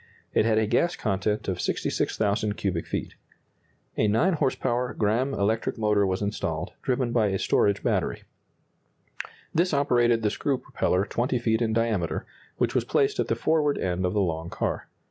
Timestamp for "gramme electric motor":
4.95-6.07